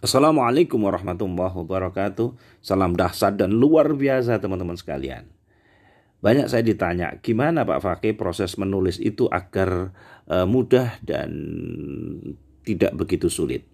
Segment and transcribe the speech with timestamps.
[0.00, 2.32] Assalamualaikum warahmatullahi wabarakatuh.
[2.64, 5.28] Salam dahsyat dan luar biasa teman-teman sekalian.
[6.24, 9.92] Banyak saya ditanya, gimana Pak Fakih proses menulis itu agar
[10.24, 11.28] uh, mudah dan
[12.64, 13.68] tidak begitu sulit.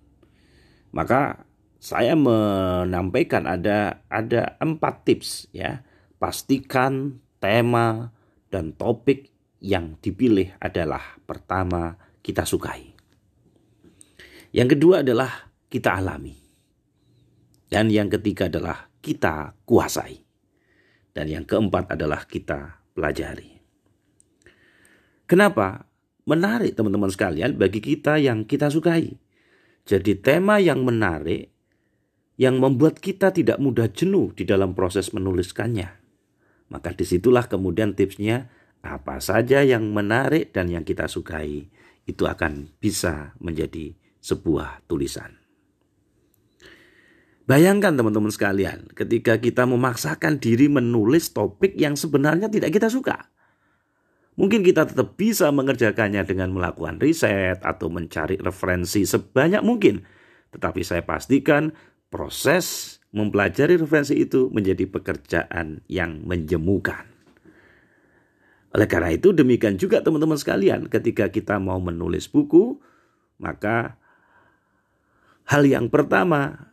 [0.91, 1.47] Maka
[1.79, 5.87] saya menyampaikan ada ada empat tips ya.
[6.19, 8.11] Pastikan tema
[8.51, 9.31] dan topik
[9.63, 12.99] yang dipilih adalah pertama kita sukai.
[14.51, 15.46] Yang kedua adalah
[15.77, 16.33] kita alami.
[17.69, 20.25] Dan yang ketiga adalah kita kuasai.
[21.13, 23.61] Dan yang keempat adalah kita pelajari.
[25.29, 25.85] Kenapa?
[26.25, 29.21] Menarik teman-teman sekalian bagi kita yang kita sukai.
[29.87, 31.53] Jadi tema yang menarik
[32.41, 35.93] yang membuat kita tidak mudah jenuh di dalam proses menuliskannya.
[36.73, 38.51] Maka di situlah kemudian tipsnya
[38.83, 41.71] apa saja yang menarik dan yang kita sukai
[42.07, 45.36] itu akan bisa menjadi sebuah tulisan.
[47.47, 53.31] Bayangkan teman-teman sekalian, ketika kita memaksakan diri menulis topik yang sebenarnya tidak kita suka.
[54.35, 60.03] Mungkin kita tetap bisa mengerjakannya dengan melakukan riset atau mencari referensi sebanyak mungkin.
[60.53, 61.71] Tetapi saya pastikan
[62.11, 67.07] proses mempelajari referensi itu menjadi pekerjaan yang menjemukan.
[68.75, 72.77] Oleh karena itu demikian juga teman-teman sekalian ketika kita mau menulis buku
[73.41, 73.97] maka
[75.49, 76.66] hal yang pertama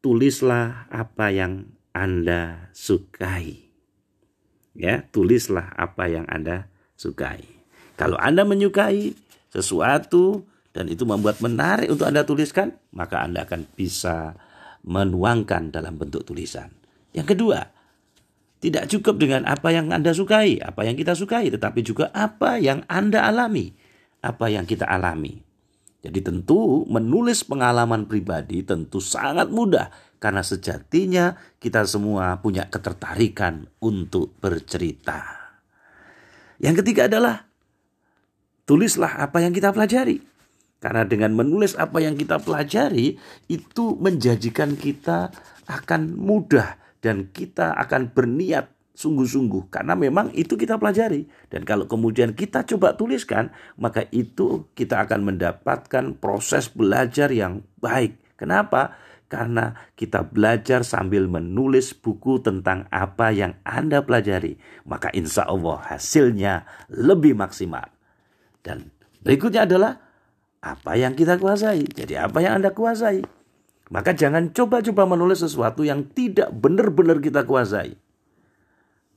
[0.00, 3.70] tulislah apa yang Anda sukai.
[4.78, 7.42] Ya, tulislah apa yang Anda sukai.
[7.98, 9.18] Kalau Anda menyukai
[9.50, 14.38] sesuatu dan itu membuat menarik untuk Anda tuliskan, maka Anda akan bisa
[14.86, 16.70] menuangkan dalam bentuk tulisan.
[17.10, 17.60] Yang kedua,
[18.62, 22.86] tidak cukup dengan apa yang Anda sukai, apa yang kita sukai, tetapi juga apa yang
[22.86, 23.74] Anda alami,
[24.22, 25.47] apa yang kita alami.
[25.98, 29.90] Jadi tentu menulis pengalaman pribadi tentu sangat mudah
[30.22, 35.38] karena sejatinya kita semua punya ketertarikan untuk bercerita.
[36.62, 37.46] Yang ketiga adalah
[38.62, 40.22] tulislah apa yang kita pelajari.
[40.78, 43.18] Karena dengan menulis apa yang kita pelajari
[43.50, 45.34] itu menjanjikan kita
[45.66, 52.34] akan mudah dan kita akan berniat sungguh-sungguh karena memang itu kita pelajari dan kalau kemudian
[52.34, 58.18] kita coba tuliskan maka itu kita akan mendapatkan proses belajar yang baik.
[58.34, 58.98] Kenapa?
[59.28, 64.56] Karena kita belajar sambil menulis buku tentang apa yang Anda pelajari,
[64.88, 67.92] maka insya Allah hasilnya lebih maksimal.
[68.64, 68.88] Dan
[69.20, 70.00] berikutnya adalah
[70.64, 71.84] apa yang kita kuasai.
[71.92, 73.20] Jadi apa yang Anda kuasai.
[73.92, 78.00] Maka jangan coba-coba menulis sesuatu yang tidak benar-benar kita kuasai.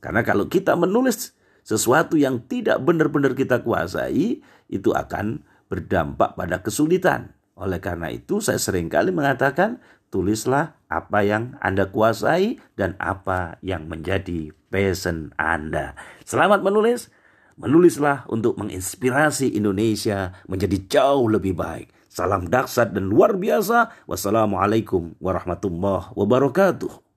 [0.02, 7.30] Karena kalau kita menulis sesuatu yang tidak benar-benar kita kuasai, itu akan berdampak pada kesulitan.
[7.54, 9.78] Oleh karena itu, saya sering kali mengatakan,
[10.10, 15.94] tulislah apa yang Anda kuasai dan apa yang menjadi passion Anda.
[16.26, 17.08] Selamat menulis.
[17.52, 21.92] Menulislah untuk menginspirasi Indonesia menjadi jauh lebih baik.
[22.08, 24.08] Salam daksat dan luar biasa.
[24.08, 27.11] Wassalamualaikum warahmatullahi wabarakatuh.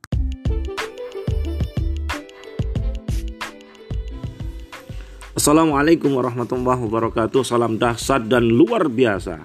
[5.36, 7.44] Assalamualaikum warahmatullahi wabarakatuh.
[7.44, 9.44] Salam dahsyat dan luar biasa.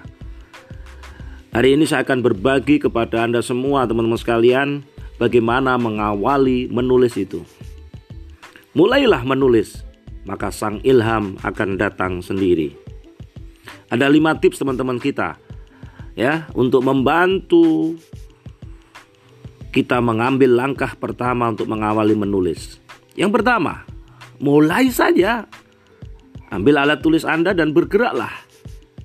[1.50, 4.86] Hari ini saya akan berbagi kepada Anda semua teman-teman sekalian
[5.18, 7.42] Bagaimana mengawali menulis itu.
[8.78, 9.82] Mulailah menulis
[10.30, 12.70] Maka sang ilham akan datang sendiri.
[13.90, 15.42] Ada lima tips teman-teman kita
[16.14, 17.98] Ya untuk membantu
[19.74, 22.78] kita mengambil langkah pertama untuk mengawali menulis.
[23.18, 23.82] Yang pertama
[24.38, 25.50] mulai saja
[26.50, 28.30] Ambil alat tulis Anda dan bergeraklah.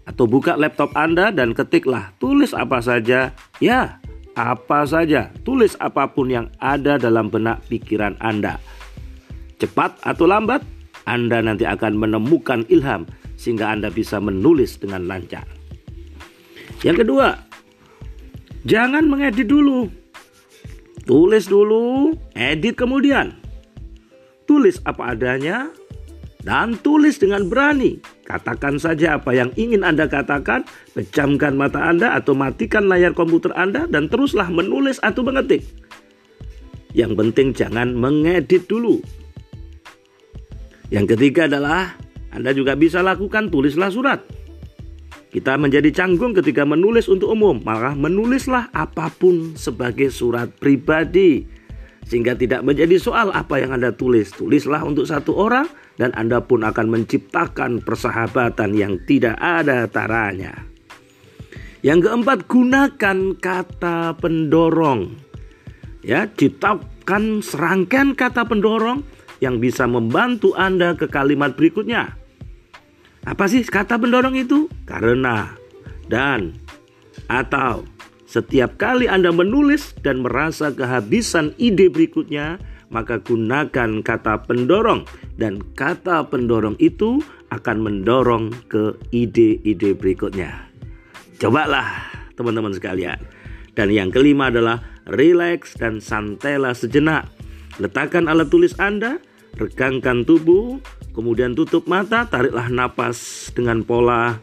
[0.06, 3.33] Atau buka laptop Anda dan ketiklah tulis apa saja.
[3.61, 4.01] Ya,
[4.38, 5.33] apa saja.
[5.45, 8.57] Tulis apa pun yang ada dalam benak pikiran Anda.
[9.61, 10.61] Cepat atau lambat,
[11.07, 13.07] Anda nanti akan menemukan ilham
[13.39, 15.47] sehingga Anda bisa menulis dengan lancar.
[16.83, 17.39] Yang kedua,
[18.68, 19.88] jangan mengedit dulu.
[21.06, 23.38] Tulis dulu, edit kemudian.
[24.50, 25.69] Tulis apa adanya,
[26.45, 27.97] dan tulis dengan berani.
[28.24, 30.63] Katakan saja apa yang ingin Anda katakan,
[30.94, 35.65] pejamkan mata Anda atau matikan layar komputer Anda dan teruslah menulis atau mengetik.
[36.94, 39.01] Yang penting jangan mengedit dulu.
[40.94, 41.97] Yang ketiga adalah
[42.30, 44.21] Anda juga bisa lakukan tulislah surat.
[45.33, 51.44] Kita menjadi canggung ketika menulis untuk umum, maka menulislah apa pun sebagai surat pribadi
[52.06, 54.30] sehingga tidak menjadi soal apa yang Anda tulis.
[54.31, 55.66] Tulislah untuk satu orang
[55.98, 60.54] dan Anda pun akan menciptakan persahabatan yang tidak ada taranya.
[61.81, 65.18] Yang keempat, gunakan kata pendorong.
[66.06, 69.06] Ya, ciptakan serangkaian kata pendorong
[69.42, 72.18] yang bisa membantu Anda ke kalimat berikutnya.
[73.25, 74.69] Apa sih kata pendorong itu?
[74.86, 75.50] Karena
[76.06, 76.54] dan
[77.25, 77.86] atau
[78.25, 82.57] setiap kali Anda menulis dan merasa kehabisan ide berikutnya,
[82.89, 85.06] maka gunakan kata pendorong
[85.38, 87.22] dan kata pendorong itu
[87.54, 90.68] akan mendorong ke ide-ide berikutnya.
[91.38, 93.19] Cobalah teman-teman sekalian.
[93.75, 97.27] Dan yang kelima adalah relax dan santailah sejenak.
[97.75, 99.19] Letakkan alat tulis Anda,
[99.60, 100.80] regangkan tubuh,
[101.12, 104.39] kemudian tutup mata, tariklah napas dengan pola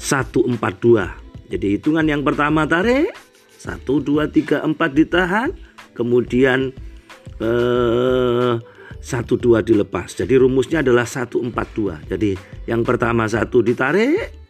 [0.00, 1.25] 142.
[1.46, 3.14] Jadi hitungan yang pertama tarik,
[3.62, 5.48] 1 2 3 4 ditahan,
[5.94, 6.74] kemudian
[7.38, 8.62] eh, 1
[9.02, 10.08] 2 dilepas.
[10.12, 12.10] Jadi rumusnya adalah 142.
[12.10, 12.34] Jadi
[12.66, 14.46] yang pertama satu ditarik,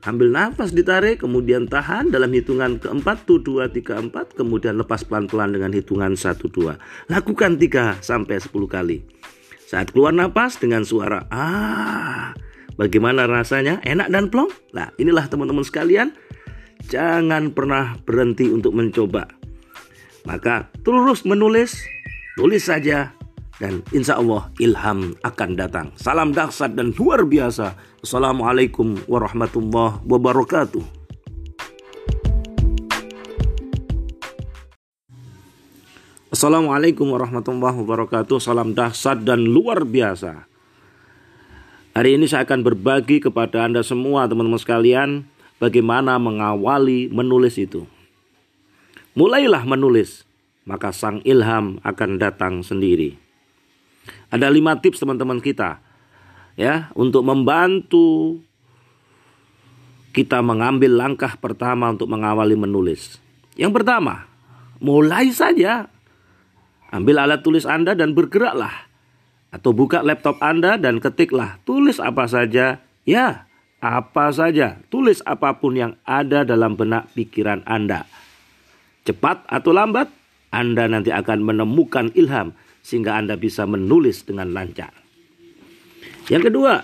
[0.00, 5.52] Ambil nafas ditarik, kemudian tahan dalam hitungan keempat, tuh dua, tiga, empat, kemudian lepas pelan-pelan
[5.52, 6.80] dengan hitungan satu, dua.
[7.12, 9.04] Lakukan tiga sampai sepuluh kali.
[9.68, 12.32] Saat keluar nafas dengan suara ah,
[12.80, 13.84] bagaimana rasanya?
[13.84, 14.48] Enak dan plong?
[14.72, 16.16] Nah, inilah teman-teman sekalian,
[16.88, 19.28] jangan pernah berhenti untuk mencoba.
[20.24, 21.80] Maka terus menulis,
[22.36, 23.12] tulis saja,
[23.60, 25.92] dan insya Allah ilham akan datang.
[26.00, 27.76] Salam dahsyat dan luar biasa.
[28.00, 30.84] Assalamualaikum warahmatullahi wabarakatuh.
[36.30, 38.38] Assalamualaikum warahmatullahi wabarakatuh.
[38.40, 40.48] Salam dahsyat dan luar biasa.
[41.90, 45.26] Hari ini saya akan berbagi kepada Anda semua teman-teman sekalian
[45.60, 47.84] bagaimana mengawali menulis itu.
[49.12, 50.24] Mulailah menulis,
[50.64, 53.20] maka sang ilham akan datang sendiri.
[54.32, 55.82] Ada lima tips teman-teman kita
[56.58, 58.40] ya untuk membantu
[60.10, 63.22] kita mengambil langkah pertama untuk mengawali menulis.
[63.54, 64.26] Yang pertama,
[64.82, 65.86] mulai saja.
[66.90, 68.90] Ambil alat tulis Anda dan bergeraklah.
[69.54, 72.82] Atau buka laptop Anda dan ketiklah tulis apa saja.
[73.06, 73.49] Ya,
[73.80, 74.78] apa saja.
[74.92, 78.04] Tulis apa pun yang ada dalam benak pikiran Anda.
[79.08, 80.12] Cepat atau lambat,
[80.52, 82.52] Anda nanti akan menemukan ilham
[82.84, 84.92] sehingga Anda bisa menulis dengan lancar.
[86.28, 86.74] Yang kedua,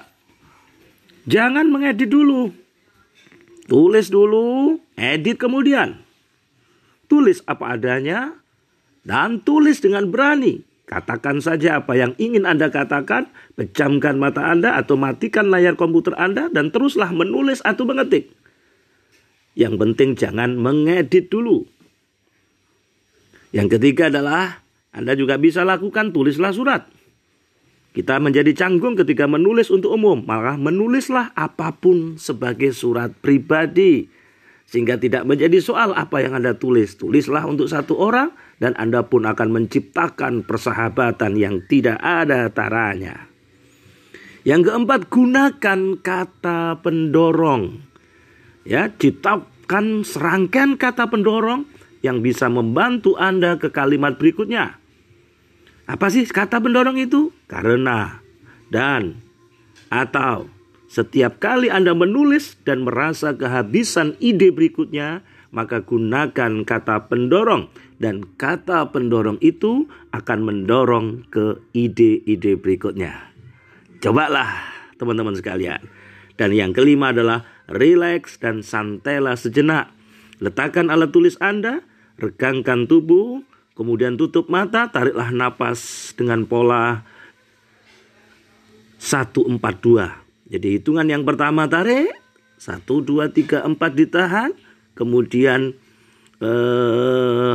[1.28, 2.50] jangan mengedit dulu.
[3.66, 6.00] Tulis dulu, edit kemudian.
[7.06, 8.34] Tulis apa adanya
[9.06, 10.75] dan tulis dengan berani.
[10.86, 16.46] Katakan saja apa yang ingin Anda katakan, pejamkan mata Anda atau matikan layar komputer Anda
[16.46, 18.30] dan teruslah menulis atau mengetik.
[19.58, 21.66] Yang penting jangan mengedit dulu.
[23.50, 24.66] Yang ketiga adalah
[24.96, 26.88] anda juga bisa lakukan tulislah surat.
[27.92, 34.08] Kita menjadi canggung ketika menulis untuk umum, maka menulislah apa pun sebagai surat pribadi.
[34.66, 36.98] Sehingga tidak menjadi soal apa yang Anda tulis.
[36.98, 43.30] Tulislah untuk satu orang dan Anda pun akan menciptakan persahabatan yang tidak ada taranya.
[44.42, 47.82] Yang keempat, gunakan kata pendorong.
[48.66, 51.66] Ya, ciptakan serangkaian kata pendorong
[52.02, 54.78] yang bisa membantu Anda ke kalimat berikutnya.
[55.86, 57.30] Apa sih kata pendorong itu?
[57.46, 58.18] Karena
[58.70, 59.22] dan
[59.86, 60.50] atau
[60.96, 65.20] setiap kali Anda menulis dan merasa kehabisan ide berikutnya,
[65.52, 67.68] maka gunakan kata pendorong
[68.00, 73.28] dan kata pendorong itu akan mendorong ke ide-ide berikutnya.
[74.00, 75.84] Cobalah teman-teman sekalian.
[76.40, 79.92] Dan yang kelima adalah relax dan santailah sejenak.
[80.40, 81.84] Letakkan alat tulis Anda,
[82.16, 83.44] regangkan tubuh,
[83.76, 87.04] Kemudian tutup mata, tariklah napas dengan pola
[88.96, 90.25] 142.
[90.46, 92.14] Jadi hitungan yang pertama tarik,
[92.62, 94.50] 1 2 3 4 ditahan,
[94.94, 95.74] kemudian
[96.38, 97.54] eh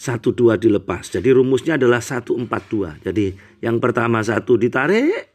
[0.00, 1.04] 1 2 dilepas.
[1.12, 3.04] Jadi rumusnya adalah 142.
[3.04, 5.28] Jadi yang pertama satu ditarik,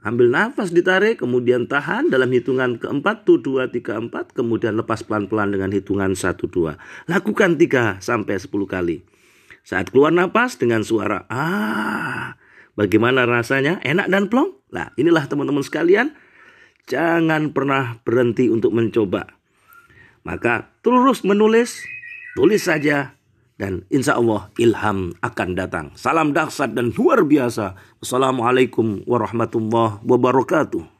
[0.00, 5.52] ambil nafas ditarik, kemudian tahan dalam hitungan keempat, tuh dua tiga empat, kemudian lepas pelan-pelan
[5.52, 6.80] dengan hitungan satu dua.
[7.04, 9.04] Lakukan tiga sampai sepuluh kali.
[9.68, 12.40] Saat keluar napas dengan suara ah,
[12.72, 13.84] bagaimana rasanya?
[13.84, 14.56] Enak dan plong?
[14.72, 16.16] Nah, inilah teman-teman sekalian,
[16.88, 19.28] jangan pernah berhenti untuk mencoba.
[20.26, 21.84] Maka terus menulis,
[22.34, 23.14] tulis saja
[23.60, 25.86] dan insya Allah ilham akan datang.
[25.94, 27.78] Salam dahsyat dan luar biasa.
[28.02, 30.97] Wassalamualaikum warahmatullahi wabarakatuh.